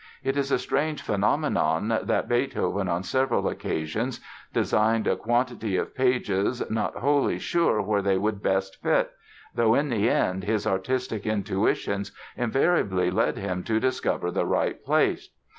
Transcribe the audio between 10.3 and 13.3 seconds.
his artistic intuitions invariably